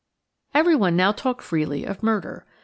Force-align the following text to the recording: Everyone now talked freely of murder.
Everyone 0.55 0.95
now 0.95 1.11
talked 1.11 1.43
freely 1.43 1.85
of 1.85 2.01
murder. 2.01 2.43